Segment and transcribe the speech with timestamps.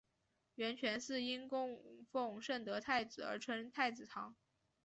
[0.55, 4.35] 圆泉寺因供奉圣德太子而称太子堂。